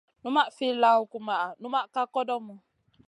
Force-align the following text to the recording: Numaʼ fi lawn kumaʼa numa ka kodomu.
Numaʼ 0.23 0.47
fi 0.55 0.67
lawn 0.81 1.07
kumaʼa 1.11 1.47
numa 1.61 1.79
ka 1.93 2.01
kodomu. 2.13 2.55